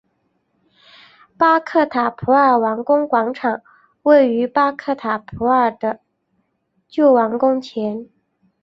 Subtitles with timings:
[1.37, 3.61] 巴克塔普尔王宫广场
[4.01, 5.99] 位于巴克塔普尔的
[6.87, 8.09] 旧王宫前。